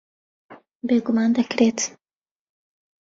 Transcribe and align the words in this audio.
بێگومان 0.87 1.29
دەکرێت. 1.37 1.79